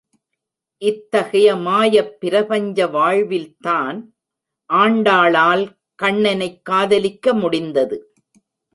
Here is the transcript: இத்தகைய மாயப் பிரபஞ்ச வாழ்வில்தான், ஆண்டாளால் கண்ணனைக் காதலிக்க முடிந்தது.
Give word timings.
இத்தகைய 0.77 1.55
மாயப் 1.55 2.19
பிரபஞ்ச 2.19 2.87
வாழ்வில்தான், 2.87 4.15
ஆண்டாளால் 4.73 5.77
கண்ணனைக் 6.03 6.61
காதலிக்க 6.63 7.33
முடிந்தது. 7.33 8.13